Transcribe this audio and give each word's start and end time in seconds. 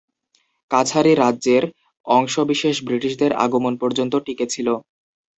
কাছাড়ি 0.71 1.11
রাজ্যের 1.15 1.63
অংশবিশেষ 2.07 2.75
ব্রিটিশদের 2.87 3.31
আগমন 3.45 3.73
পর্যন্ত 3.81 4.13
টিকে 4.25 4.45
ছিল। 4.53 4.67